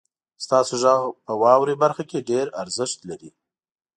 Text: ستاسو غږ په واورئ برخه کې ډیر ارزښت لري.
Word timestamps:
ستاسو 0.43 0.73
غږ 0.83 1.01
په 1.25 1.33
واورئ 1.41 1.75
برخه 1.83 2.03
کې 2.09 2.25
ډیر 2.29 2.45
ارزښت 2.61 2.99
لري. 3.09 3.29